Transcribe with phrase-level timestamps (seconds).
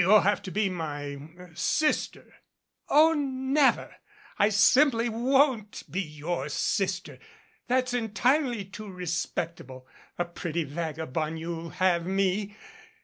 [0.03, 2.21] You'll have to be my er sister."
[2.87, 3.95] 113 MADCAP "Oh, never!
[4.39, 7.19] I simply won't be your sister.
[7.67, 9.85] That's en tirely too respectable.
[10.17, 12.57] A pretty vagabond you'll have me